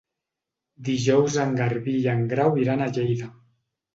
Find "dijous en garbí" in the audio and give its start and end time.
0.87-1.95